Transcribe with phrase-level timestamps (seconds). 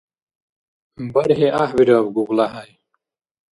[1.11, 2.71] БархӀи гӀяхӀбираб, ГуглахӀяй!